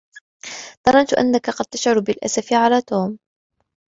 [0.85, 3.17] ظننت أنك قد تشعر بالأسف على توم.